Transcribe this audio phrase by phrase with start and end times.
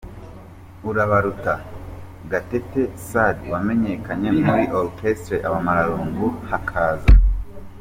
[0.03, 1.53] na Urabaruta,
[2.31, 7.09] Gatete Sadi wamenyekanye muri Orchestre Abamararungu, hakaza.